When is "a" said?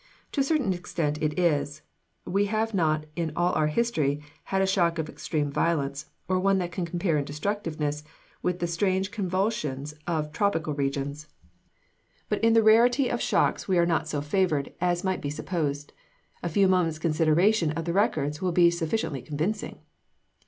0.41-0.43, 4.59-4.65, 16.41-16.49